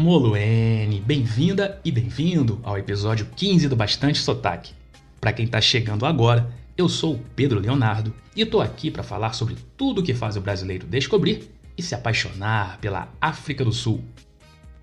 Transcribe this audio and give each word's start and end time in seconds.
Moluene, 0.00 0.98
bem-vinda 0.98 1.78
e 1.84 1.92
bem-vindo 1.92 2.58
ao 2.62 2.78
episódio 2.78 3.28
15 3.36 3.68
do 3.68 3.76
Bastante 3.76 4.18
Sotaque. 4.18 4.72
Para 5.20 5.30
quem 5.30 5.44
está 5.44 5.60
chegando 5.60 6.06
agora, 6.06 6.50
eu 6.74 6.88
sou 6.88 7.16
o 7.16 7.24
Pedro 7.36 7.60
Leonardo 7.60 8.10
e 8.34 8.40
estou 8.40 8.62
aqui 8.62 8.90
para 8.90 9.02
falar 9.02 9.34
sobre 9.34 9.58
tudo 9.76 10.00
o 10.00 10.02
que 10.02 10.14
faz 10.14 10.38
o 10.38 10.40
brasileiro 10.40 10.86
descobrir 10.86 11.50
e 11.76 11.82
se 11.82 11.94
apaixonar 11.94 12.78
pela 12.78 13.12
África 13.20 13.62
do 13.62 13.72
Sul. 13.72 14.02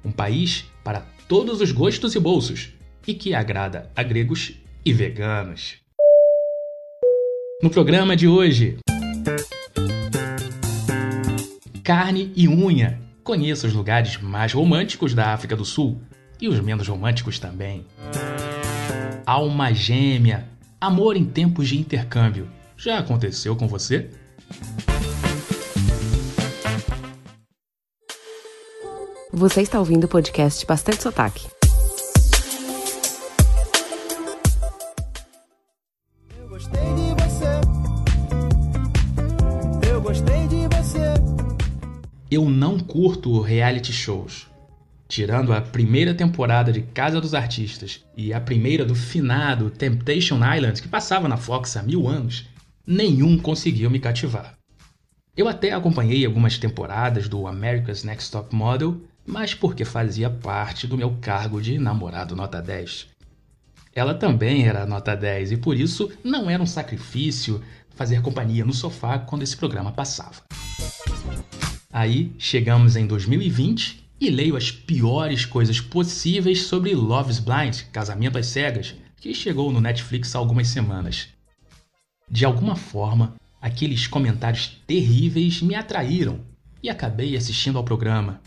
Um 0.05 0.11
país 0.11 0.65
para 0.83 1.03
todos 1.27 1.61
os 1.61 1.71
gostos 1.71 2.13
e 2.13 2.19
bolsos 2.19 2.73
e 3.07 3.15
que 3.15 3.33
agrada 3.33 3.91
a 3.95 4.03
gregos 4.03 4.53
e 4.85 4.93
veganos. 4.93 5.77
No 7.63 7.71
programa 7.71 8.15
de 8.15 8.27
hoje, 8.27 8.77
carne 11.83 12.31
e 12.35 12.47
unha. 12.47 13.06
Conheça 13.27 13.67
os 13.67 13.73
lugares 13.73 14.15
mais 14.21 14.53
românticos 14.53 15.13
da 15.13 15.33
África 15.33 15.53
do 15.53 15.65
Sul 15.65 16.01
e 16.39 16.47
os 16.47 16.61
menos 16.61 16.87
românticos 16.87 17.37
também. 17.37 17.85
Alma 19.25 19.73
gêmea. 19.73 20.47
Amor 20.79 21.17
em 21.17 21.25
tempos 21.25 21.67
de 21.67 21.77
intercâmbio. 21.77 22.47
Já 22.77 22.99
aconteceu 22.99 23.53
com 23.53 23.67
você? 23.67 24.09
Você 29.33 29.61
está 29.61 29.77
ouvindo 29.77 30.05
o 30.05 30.07
podcast 30.07 30.65
Bastante 30.65 31.03
Sotaque. 31.03 31.56
Eu 42.37 42.47
não 42.47 42.77
curto 42.77 43.41
reality 43.41 43.91
shows. 43.91 44.45
Tirando 45.07 45.51
a 45.51 45.59
primeira 45.59 46.13
temporada 46.13 46.71
de 46.71 46.83
Casa 46.83 47.19
dos 47.19 47.33
Artistas 47.33 48.05
e 48.15 48.31
a 48.31 48.39
primeira 48.39 48.85
do 48.85 48.93
finado 48.93 49.71
Temptation 49.71 50.35
Island, 50.35 50.79
que 50.79 50.87
passava 50.87 51.27
na 51.27 51.35
Fox 51.35 51.75
há 51.75 51.81
mil 51.81 52.07
anos, 52.07 52.47
nenhum 52.85 53.39
conseguiu 53.39 53.89
me 53.89 53.97
cativar. 53.97 54.53
Eu 55.35 55.47
até 55.47 55.71
acompanhei 55.71 56.23
algumas 56.27 56.59
temporadas 56.59 57.27
do 57.27 57.47
America's 57.47 58.03
Next 58.03 58.31
Top 58.31 58.53
Model, 58.55 59.01
mas 59.25 59.55
porque 59.55 59.83
fazia 59.83 60.29
parte 60.29 60.85
do 60.85 60.95
meu 60.95 61.17
cargo 61.19 61.59
de 61.59 61.79
namorado 61.79 62.35
nota 62.35 62.61
10. 62.61 63.07
Ela 63.95 64.13
também 64.13 64.67
era 64.67 64.85
nota 64.85 65.15
10 65.15 65.53
e 65.53 65.57
por 65.57 65.75
isso 65.75 66.11
não 66.23 66.51
era 66.51 66.61
um 66.61 66.67
sacrifício 66.67 67.63
fazer 67.95 68.21
companhia 68.21 68.63
no 68.63 68.73
sofá 68.73 69.17
quando 69.17 69.41
esse 69.41 69.57
programa 69.57 69.91
passava. 69.91 70.43
Aí 71.97 72.31
chegamos 72.37 72.95
em 72.95 73.07
2020 73.07 74.07
e 74.21 74.29
leio 74.29 74.55
as 74.55 74.69
piores 74.69 75.47
coisas 75.47 75.81
possíveis 75.81 76.61
sobre 76.61 76.93
Love's 76.93 77.39
Blind, 77.39 77.85
Casamento 77.91 78.37
às 78.37 78.45
Cegas, 78.45 78.93
que 79.19 79.33
chegou 79.33 79.71
no 79.71 79.81
Netflix 79.81 80.35
há 80.35 80.37
algumas 80.37 80.67
semanas. 80.67 81.29
De 82.29 82.45
alguma 82.45 82.75
forma, 82.75 83.33
aqueles 83.59 84.05
comentários 84.05 84.79
terríveis 84.85 85.59
me 85.59 85.73
atraíram 85.73 86.41
e 86.83 86.89
acabei 86.91 87.35
assistindo 87.35 87.79
ao 87.79 87.83
programa, 87.83 88.41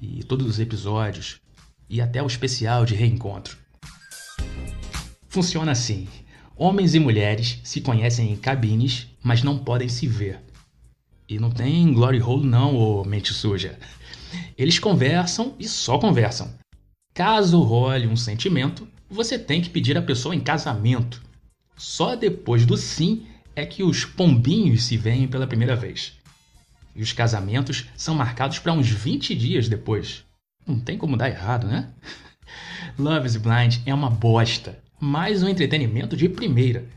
e 0.00 0.22
todos 0.22 0.46
os 0.46 0.60
episódios, 0.60 1.40
e 1.90 2.00
até 2.00 2.22
o 2.22 2.26
especial 2.28 2.86
de 2.86 2.94
reencontro. 2.94 3.58
Funciona 5.28 5.72
assim: 5.72 6.06
homens 6.54 6.94
e 6.94 7.00
mulheres 7.00 7.58
se 7.64 7.80
conhecem 7.80 8.30
em 8.30 8.36
cabines, 8.36 9.08
mas 9.24 9.42
não 9.42 9.58
podem 9.58 9.88
se 9.88 10.06
ver. 10.06 10.40
E 11.28 11.38
não 11.38 11.50
tem 11.50 11.92
glory 11.92 12.20
hole 12.20 12.46
não, 12.46 12.76
ô 12.76 13.04
mente 13.04 13.32
suja. 13.32 13.78
Eles 14.56 14.78
conversam 14.78 15.54
e 15.58 15.66
só 15.66 15.98
conversam. 15.98 16.54
Caso 17.12 17.60
role 17.62 18.06
um 18.06 18.16
sentimento, 18.16 18.86
você 19.08 19.38
tem 19.38 19.60
que 19.60 19.70
pedir 19.70 19.96
a 19.96 20.02
pessoa 20.02 20.34
em 20.34 20.40
casamento. 20.40 21.22
Só 21.76 22.14
depois 22.14 22.64
do 22.64 22.76
sim 22.76 23.26
é 23.56 23.66
que 23.66 23.82
os 23.82 24.04
pombinhos 24.04 24.84
se 24.84 24.96
veem 24.96 25.26
pela 25.26 25.46
primeira 25.46 25.74
vez. 25.74 26.12
E 26.94 27.02
os 27.02 27.12
casamentos 27.12 27.86
são 27.96 28.14
marcados 28.14 28.58
para 28.58 28.72
uns 28.72 28.88
20 28.88 29.34
dias 29.34 29.68
depois. 29.68 30.24
Não 30.66 30.78
tem 30.78 30.96
como 30.96 31.16
dar 31.16 31.28
errado, 31.28 31.66
né? 31.66 31.90
Love 32.98 33.26
is 33.26 33.36
Blind 33.36 33.78
é 33.84 33.92
uma 33.92 34.10
bosta, 34.10 34.78
mas 35.00 35.42
um 35.42 35.48
entretenimento 35.48 36.16
de 36.16 36.28
primeira. 36.28 36.88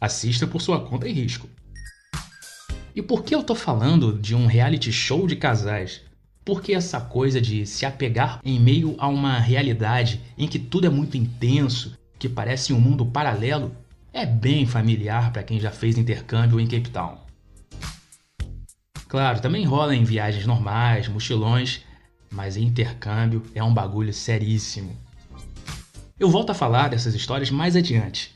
Assista 0.00 0.46
por 0.46 0.62
sua 0.62 0.80
conta 0.84 1.08
e 1.08 1.12
risco. 1.12 1.48
E 2.98 3.02
por 3.02 3.22
que 3.22 3.32
eu 3.32 3.44
tô 3.44 3.54
falando 3.54 4.12
de 4.12 4.34
um 4.34 4.46
reality 4.46 4.90
show 4.90 5.24
de 5.24 5.36
casais? 5.36 6.00
Porque 6.44 6.74
essa 6.74 7.00
coisa 7.00 7.40
de 7.40 7.64
se 7.64 7.86
apegar 7.86 8.40
em 8.44 8.58
meio 8.58 8.96
a 8.98 9.06
uma 9.06 9.38
realidade 9.38 10.20
em 10.36 10.48
que 10.48 10.58
tudo 10.58 10.88
é 10.88 10.90
muito 10.90 11.16
intenso, 11.16 11.96
que 12.18 12.28
parece 12.28 12.72
um 12.72 12.80
mundo 12.80 13.06
paralelo, 13.06 13.70
é 14.12 14.26
bem 14.26 14.66
familiar 14.66 15.32
para 15.32 15.44
quem 15.44 15.60
já 15.60 15.70
fez 15.70 15.96
intercâmbio 15.96 16.58
em 16.58 16.66
Cape 16.66 16.90
Town. 16.90 17.18
Claro, 19.06 19.40
também 19.40 19.64
rola 19.64 19.94
em 19.94 20.02
viagens 20.02 20.44
normais, 20.44 21.06
mochilões, 21.06 21.82
mas 22.28 22.56
intercâmbio 22.56 23.44
é 23.54 23.62
um 23.62 23.72
bagulho 23.72 24.12
seríssimo. 24.12 24.96
Eu 26.18 26.28
volto 26.28 26.50
a 26.50 26.54
falar 26.54 26.88
dessas 26.88 27.14
histórias 27.14 27.48
mais 27.48 27.76
adiante. 27.76 28.34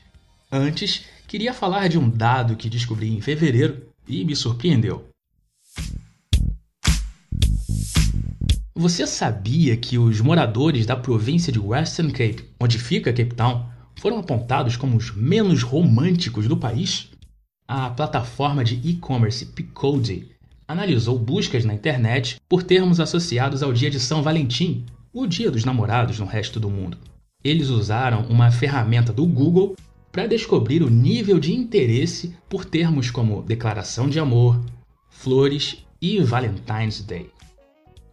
Antes, 0.49 1.03
queria 1.27 1.53
falar 1.53 1.89
de 1.89 1.99
um 1.99 2.09
dado 2.09 2.55
que 2.55 2.69
descobri 2.69 3.13
em 3.13 3.19
fevereiro 3.19 3.91
e 4.07 4.23
me 4.25 4.35
surpreendeu. 4.35 5.07
Você 8.75 9.05
sabia 9.05 9.77
que 9.77 9.97
os 9.97 10.19
moradores 10.19 10.85
da 10.85 10.95
província 10.95 11.53
de 11.53 11.59
Western 11.59 12.11
Cape, 12.11 12.43
onde 12.59 12.79
fica 12.79 13.13
Cape 13.13 13.35
Town, 13.35 13.65
foram 13.99 14.17
apontados 14.17 14.75
como 14.75 14.97
os 14.97 15.15
menos 15.15 15.61
românticos 15.61 16.47
do 16.47 16.57
país? 16.57 17.09
A 17.67 17.89
plataforma 17.91 18.63
de 18.63 18.75
e-commerce 18.83 19.45
Peacody 19.45 20.27
analisou 20.67 21.17
buscas 21.17 21.63
na 21.63 21.73
internet 21.73 22.37
por 22.49 22.63
termos 22.63 22.99
associados 22.99 23.61
ao 23.61 23.71
dia 23.71 23.89
de 23.89 23.99
São 23.99 24.23
Valentim, 24.23 24.85
o 25.13 25.27
dia 25.27 25.51
dos 25.51 25.63
namorados 25.63 26.19
no 26.19 26.25
resto 26.25 26.59
do 26.59 26.69
mundo. 26.69 26.97
Eles 27.43 27.69
usaram 27.69 28.25
uma 28.27 28.51
ferramenta 28.51 29.13
do 29.13 29.25
Google 29.25 29.75
para 30.13 30.27
descobrir 30.27 30.83
o 30.83 30.91
nível 30.91 31.39
de 31.39 31.51
interesse 31.51 32.35
por 32.47 32.63
termos 32.63 33.09
como 33.09 33.41
declaração 33.41 34.07
de 34.07 34.19
amor, 34.19 34.63
flores 35.09 35.83
e 35.99 36.21
Valentine's 36.21 37.01
Day. 37.01 37.31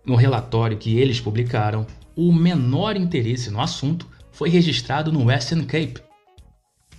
No 0.02 0.16
relatório 0.16 0.78
que 0.78 0.96
eles 0.96 1.20
publicaram, 1.20 1.86
o 2.16 2.32
menor 2.32 2.96
interesse 2.96 3.50
no 3.50 3.60
assunto 3.60 4.06
foi 4.32 4.48
registrado 4.48 5.12
no 5.12 5.26
Western 5.26 5.66
Cape. 5.66 6.00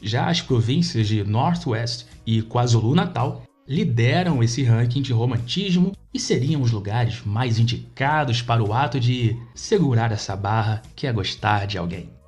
Já 0.04 0.30
as 0.30 0.40
províncias 0.40 1.08
de 1.08 1.24
Northwest 1.24 2.06
e 2.24 2.44
KwaZulu-Natal 2.44 3.44
lideram 3.68 4.44
esse 4.44 4.62
ranking 4.62 5.02
de 5.02 5.14
romantismo 5.14 5.94
e 6.14 6.20
seriam 6.20 6.62
os 6.62 6.72
lugares 6.72 7.26
mais 7.26 7.58
indicados 7.58 8.44
para 8.44 8.64
o 8.64 8.72
ato 8.72 9.00
de 9.00 9.36
segurar 9.56 10.12
essa 10.12 10.36
barra 10.36 10.84
que 10.96 11.08
é 11.08 11.12
gostar 11.12 11.66
de 11.66 11.80
alguém. 11.80 12.21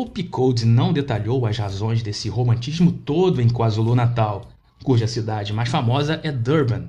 O 0.00 0.06
Picode 0.06 0.64
não 0.64 0.94
detalhou 0.94 1.44
as 1.44 1.58
razões 1.58 2.02
desse 2.02 2.30
romantismo 2.30 2.90
todo 2.90 3.38
em 3.38 3.50
KwaZulu-Natal, 3.50 4.48
cuja 4.82 5.06
cidade 5.06 5.52
mais 5.52 5.68
famosa 5.68 6.18
é 6.24 6.32
Durban. 6.32 6.88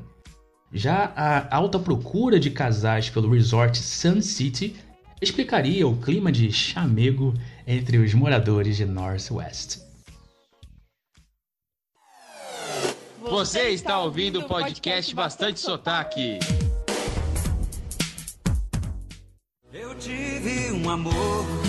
Já 0.71 1.11
a 1.13 1.53
alta 1.53 1.77
procura 1.77 2.39
de 2.39 2.49
casais 2.49 3.09
pelo 3.09 3.29
resort 3.29 3.77
Sun 3.77 4.21
City 4.21 4.77
explicaria 5.21 5.85
o 5.85 5.97
clima 5.97 6.31
de 6.31 6.53
chamego 6.53 7.33
entre 7.67 7.97
os 7.97 8.13
moradores 8.13 8.77
de 8.77 8.85
Northwest. 8.85 9.81
Você 13.19 13.71
está 13.71 13.99
ouvindo 13.99 14.39
o 14.39 14.47
podcast 14.47 15.13
Bastante 15.13 15.59
Sotaque. 15.59 16.39
Eu 19.73 19.93
tive 19.95 20.71
um 20.71 20.89
amor. 20.89 21.13
Amor 21.13 21.60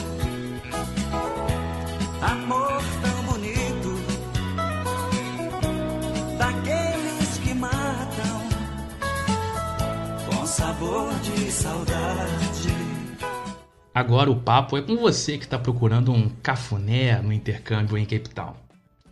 Agora 13.94 14.30
o 14.30 14.40
papo 14.40 14.76
é 14.76 14.82
com 14.82 14.96
você 14.96 15.36
que 15.36 15.44
está 15.44 15.58
procurando 15.58 16.12
um 16.12 16.28
cafuné 16.42 17.20
no 17.20 17.32
intercâmbio 17.32 17.98
em 17.98 18.04
Cape 18.04 18.30
Town. 18.30 18.54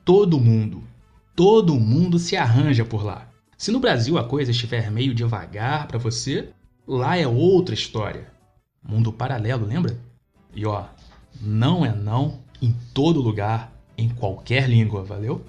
Todo 0.04 0.40
mundo, 0.40 0.82
todo 1.36 1.78
mundo 1.78 2.18
se 2.18 2.36
arranja 2.36 2.84
por 2.84 3.04
lá. 3.04 3.28
Se 3.58 3.70
no 3.70 3.78
Brasil 3.78 4.16
a 4.16 4.24
coisa 4.24 4.50
estiver 4.50 4.90
meio 4.90 5.14
devagar 5.14 5.86
para 5.86 5.98
você, 5.98 6.48
lá 6.88 7.16
é 7.18 7.26
outra 7.26 7.74
história. 7.74 8.32
Mundo 8.82 9.12
paralelo, 9.12 9.66
lembra? 9.66 9.98
E 10.54 10.64
ó, 10.64 10.84
não 11.40 11.84
é 11.84 11.94
não 11.94 12.40
em 12.62 12.74
todo 12.94 13.20
lugar, 13.20 13.72
em 13.96 14.08
qualquer 14.08 14.68
língua, 14.68 15.04
valeu? 15.04 15.44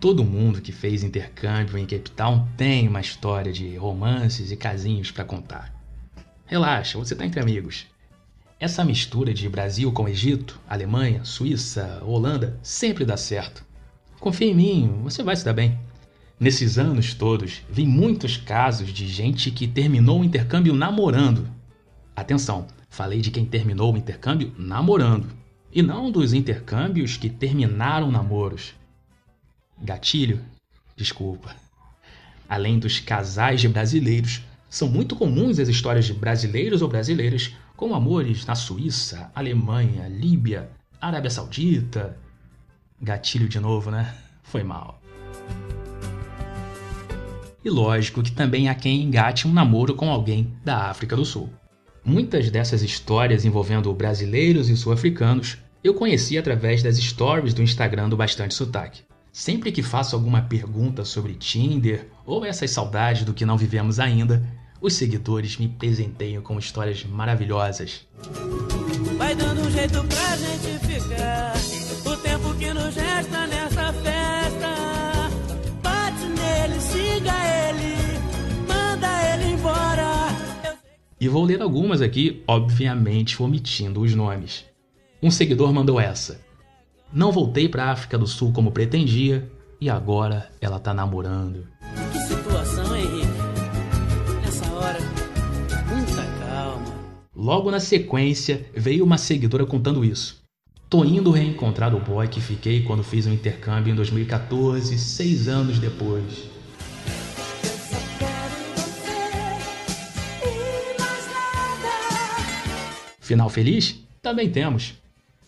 Todo 0.00 0.24
mundo 0.24 0.62
que 0.62 0.70
fez 0.70 1.02
intercâmbio 1.02 1.76
em 1.76 1.84
Cape 1.84 2.12
Town 2.12 2.46
tem 2.56 2.86
uma 2.86 3.00
história 3.00 3.52
de 3.52 3.76
romances 3.76 4.52
e 4.52 4.56
casinhos 4.56 5.10
para 5.10 5.24
contar. 5.24 5.74
Relaxa, 6.46 6.96
você 6.96 7.16
tá 7.16 7.26
entre 7.26 7.40
amigos. 7.40 7.84
Essa 8.60 8.84
mistura 8.84 9.34
de 9.34 9.48
Brasil 9.48 9.90
com 9.90 10.08
Egito, 10.08 10.60
Alemanha, 10.68 11.24
Suíça, 11.24 12.00
Holanda 12.04 12.60
sempre 12.62 13.04
dá 13.04 13.16
certo. 13.16 13.64
Confia 14.20 14.46
em 14.46 14.54
mim, 14.54 15.00
você 15.02 15.20
vai 15.20 15.34
se 15.34 15.44
dar 15.44 15.52
bem. 15.52 15.76
Nesses 16.38 16.78
anos 16.78 17.12
todos, 17.12 17.62
vi 17.68 17.84
muitos 17.84 18.36
casos 18.36 18.92
de 18.92 19.08
gente 19.08 19.50
que 19.50 19.66
terminou 19.66 20.20
o 20.20 20.24
intercâmbio 20.24 20.74
namorando. 20.74 21.48
Atenção, 22.14 22.68
falei 22.88 23.20
de 23.20 23.32
quem 23.32 23.44
terminou 23.44 23.92
o 23.92 23.96
intercâmbio 23.96 24.52
namorando, 24.56 25.26
e 25.72 25.82
não 25.82 26.08
dos 26.08 26.32
intercâmbios 26.32 27.16
que 27.16 27.28
terminaram 27.28 28.12
namoros. 28.12 28.77
Gatilho? 29.80 30.40
Desculpa. 30.96 31.54
Além 32.48 32.78
dos 32.78 32.98
casais 32.98 33.60
de 33.60 33.68
brasileiros, 33.68 34.42
são 34.68 34.88
muito 34.88 35.16
comuns 35.16 35.58
as 35.58 35.68
histórias 35.68 36.06
de 36.06 36.12
brasileiros 36.12 36.82
ou 36.82 36.88
brasileiras 36.88 37.54
com 37.76 37.94
amores 37.94 38.44
na 38.44 38.54
Suíça, 38.54 39.30
Alemanha, 39.34 40.08
Líbia, 40.08 40.70
Arábia 41.00 41.30
Saudita. 41.30 42.18
Gatilho 43.00 43.48
de 43.48 43.60
novo, 43.60 43.90
né? 43.90 44.14
Foi 44.42 44.64
mal. 44.64 45.00
E 47.64 47.70
lógico 47.70 48.22
que 48.22 48.32
também 48.32 48.68
há 48.68 48.74
quem 48.74 49.02
engate 49.02 49.46
um 49.46 49.52
namoro 49.52 49.94
com 49.94 50.10
alguém 50.10 50.52
da 50.64 50.88
África 50.88 51.14
do 51.14 51.24
Sul. 51.24 51.50
Muitas 52.04 52.50
dessas 52.50 52.82
histórias 52.82 53.44
envolvendo 53.44 53.92
brasileiros 53.92 54.68
e 54.68 54.76
sul-africanos 54.76 55.58
eu 55.84 55.94
conheci 55.94 56.36
através 56.36 56.82
das 56.82 56.96
stories 56.96 57.54
do 57.54 57.62
Instagram 57.62 58.08
do 58.08 58.16
Bastante 58.16 58.54
Sotaque. 58.54 59.02
Sempre 59.38 59.70
que 59.70 59.84
faço 59.84 60.16
alguma 60.16 60.42
pergunta 60.42 61.04
sobre 61.04 61.32
Tinder 61.32 62.08
ou 62.26 62.44
essas 62.44 62.72
saudades 62.72 63.22
do 63.22 63.32
que 63.32 63.46
não 63.46 63.56
vivemos 63.56 64.00
ainda, 64.00 64.44
os 64.80 64.94
seguidores 64.94 65.58
me 65.58 65.68
presenteiam 65.68 66.42
com 66.42 66.58
histórias 66.58 67.04
maravilhosas. 67.04 68.04
Vai 69.16 69.36
dando 69.36 69.60
um 69.60 69.70
jeito 69.70 70.02
pra 70.02 70.36
gente 70.36 70.84
ficar. 70.84 71.54
O 72.04 72.16
tempo 72.16 72.52
que 72.56 72.74
nos 72.74 72.96
resta 72.96 73.46
nessa 73.46 73.92
festa. 73.92 75.30
Bate 75.84 76.24
nele, 76.24 76.80
siga 76.80 77.32
ele, 77.68 77.94
manda 78.66 79.08
ele 79.34 79.52
embora. 79.52 80.74
E 81.20 81.28
vou 81.28 81.44
ler 81.44 81.62
algumas 81.62 82.02
aqui, 82.02 82.42
obviamente 82.44 83.40
omitindo 83.40 84.00
os 84.00 84.12
nomes. 84.16 84.64
Um 85.22 85.30
seguidor 85.30 85.72
mandou 85.72 86.00
essa. 86.00 86.47
Não 87.12 87.32
voltei 87.32 87.66
para 87.70 87.90
África 87.90 88.18
do 88.18 88.26
Sul 88.26 88.52
como 88.52 88.70
pretendia 88.70 89.50
e 89.80 89.88
agora 89.88 90.50
ela 90.60 90.78
tá 90.78 90.92
namorando. 90.92 91.66
Que 92.12 92.18
situação, 92.18 92.94
Henrique? 92.94 93.26
Nessa 94.44 94.70
hora, 94.74 94.98
muita 95.88 96.22
calma. 96.38 96.84
Logo 97.34 97.70
na 97.70 97.80
sequência, 97.80 98.66
veio 98.74 99.04
uma 99.04 99.16
seguidora 99.16 99.64
contando 99.64 100.04
isso. 100.04 100.42
Tô 100.90 101.02
indo 101.02 101.30
reencontrar 101.30 101.94
o 101.94 102.00
boy 102.00 102.28
que 102.28 102.42
fiquei 102.42 102.82
quando 102.82 103.02
fiz 103.02 103.26
um 103.26 103.32
intercâmbio 103.32 103.90
em 103.90 103.96
2014, 103.96 104.98
seis 104.98 105.48
anos 105.48 105.78
depois. 105.78 106.44
Final 113.18 113.48
feliz? 113.48 113.98
Também 114.20 114.50
temos. 114.50 114.94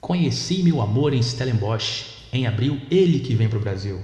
Conheci 0.00 0.62
meu 0.62 0.80
amor 0.80 1.12
em 1.12 1.22
Stellenbosch. 1.22 2.06
Em 2.32 2.46
abril, 2.46 2.80
ele 2.90 3.20
que 3.20 3.34
vem 3.34 3.48
para 3.48 3.58
o 3.58 3.62
Brasil. 3.62 4.00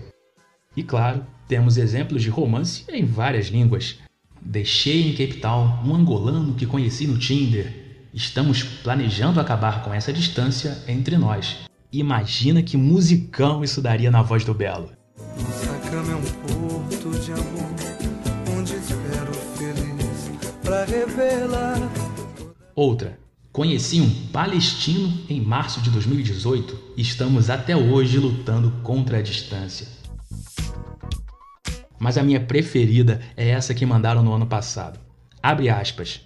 E 0.77 0.83
claro, 0.83 1.25
temos 1.49 1.79
exemplos 1.79 2.23
de 2.23 2.29
romance 2.29 2.85
em 2.91 3.05
várias 3.05 3.47
línguas. 3.47 3.97
Deixei 4.41 5.09
em 5.09 5.13
Cape 5.13 5.41
Town 5.41 5.83
um 5.85 5.95
angolano 5.95 6.55
que 6.55 6.67
conheci 6.67 7.07
no 7.07 7.19
Tinder. 7.19 8.09
Estamos 8.13 8.63
planejando 8.63 9.41
acabar 9.41 9.83
com 9.83 9.93
essa 9.93 10.13
distância 10.13 10.77
entre 10.87 11.17
nós. 11.17 11.57
Imagina 11.91 12.63
que 12.63 12.77
musicão 12.77 13.65
isso 13.65 13.81
daria 13.81 14.11
na 14.11 14.23
voz 14.23 14.45
do 14.45 14.53
Belo. 14.53 14.91
Nossa 15.17 15.91
cama 15.91 16.13
é 16.13 16.17
um 16.17 16.23
porto 16.23 17.19
de 17.21 17.33
amor, 17.33 18.57
onde 18.57 18.75
espero 18.75 19.33
feliz 19.57 20.31
pra 20.63 20.85
revelar. 20.85 21.79
Outra. 22.75 23.26
Conheci 23.57 24.03
um 24.03 24.27
palestino 24.27 25.11
em 25.31 25.41
março 25.41 25.81
de 25.81 25.89
2018 25.89 26.93
e 26.95 27.01
estamos 27.01 27.49
até 27.49 27.75
hoje 27.75 28.19
lutando 28.19 28.71
contra 28.83 29.17
a 29.17 29.23
distância. 29.23 29.89
Mas 31.99 32.19
a 32.19 32.23
minha 32.23 32.39
preferida 32.39 33.23
é 33.35 33.49
essa 33.49 33.73
que 33.73 33.87
mandaram 33.87 34.23
no 34.23 34.35
ano 34.35 34.47
passado. 34.47 35.01
Abre 35.43 35.71
aspas. 35.71 36.21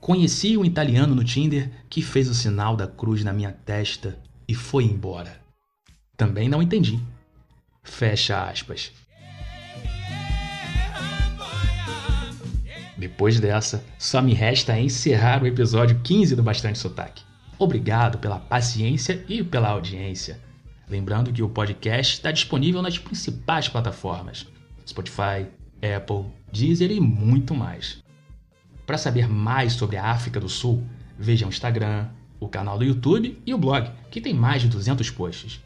Conheci 0.00 0.56
um 0.56 0.64
italiano 0.64 1.12
no 1.12 1.24
Tinder 1.24 1.72
que 1.90 2.00
fez 2.00 2.28
o 2.28 2.34
sinal 2.34 2.76
da 2.76 2.86
cruz 2.86 3.24
na 3.24 3.32
minha 3.32 3.50
testa 3.50 4.16
e 4.46 4.54
foi 4.54 4.84
embora. 4.84 5.40
Também 6.16 6.48
não 6.48 6.62
entendi. 6.62 7.00
Fecha 7.82 8.48
aspas. 8.48 8.92
Depois 13.06 13.38
dessa, 13.38 13.84
só 13.96 14.20
me 14.20 14.34
resta 14.34 14.76
encerrar 14.80 15.40
o 15.40 15.46
episódio 15.46 16.00
15 16.02 16.34
do 16.34 16.42
Bastante 16.42 16.76
Sotaque. 16.76 17.22
Obrigado 17.56 18.18
pela 18.18 18.40
paciência 18.40 19.24
e 19.28 19.44
pela 19.44 19.68
audiência. 19.68 20.40
Lembrando 20.88 21.32
que 21.32 21.40
o 21.40 21.48
podcast 21.48 22.14
está 22.14 22.32
disponível 22.32 22.82
nas 22.82 22.98
principais 22.98 23.68
plataformas: 23.68 24.48
Spotify, 24.84 25.46
Apple, 25.80 26.32
Deezer 26.52 26.90
e 26.90 26.98
muito 26.98 27.54
mais. 27.54 28.02
Para 28.84 28.98
saber 28.98 29.28
mais 29.28 29.74
sobre 29.74 29.96
a 29.96 30.06
África 30.06 30.40
do 30.40 30.48
Sul, 30.48 30.84
veja 31.16 31.46
o 31.46 31.48
Instagram, 31.48 32.08
o 32.40 32.48
canal 32.48 32.76
do 32.76 32.84
YouTube 32.84 33.40
e 33.46 33.54
o 33.54 33.58
blog, 33.58 33.88
que 34.10 34.20
tem 34.20 34.34
mais 34.34 34.62
de 34.62 34.68
200 34.68 35.08
posts. 35.10 35.62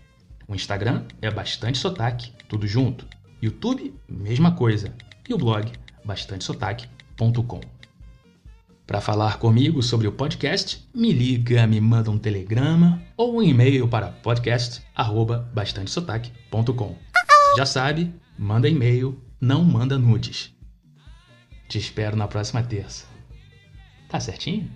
O 0.47 0.55
Instagram 0.55 1.05
é 1.23 1.31
Bastante 1.31 1.79
Sotaque, 1.79 2.33
tudo 2.47 2.67
junto. 2.67 3.07
YouTube, 3.41 3.95
mesma 4.07 4.53
coisa. 4.53 4.95
E 5.27 5.33
o 5.33 5.39
blog, 5.39 5.73
para 8.87 9.01
falar 9.01 9.39
comigo 9.39 9.83
sobre 9.83 10.07
o 10.09 10.13
podcast, 10.13 10.89
me 10.93 11.13
liga, 11.13 11.65
me 11.67 11.81
manda 11.81 12.11
um 12.11 12.19
telegrama 12.19 13.01
ou 13.17 13.37
um 13.37 13.43
e-mail 13.43 13.87
para 13.87 14.09
podcast@bastantesotaque.com. 14.09 16.97
Já 17.57 17.67
sabe, 17.67 18.13
manda 18.37 18.69
e-mail, 18.69 19.23
não 19.41 19.63
manda 19.63 19.97
nudes. 19.97 20.53
Te 21.69 21.79
espero 21.79 22.17
na 22.17 22.27
próxima 22.27 22.65
terça. 22.65 23.07
Tá 24.09 24.19
certinho? 24.19 24.69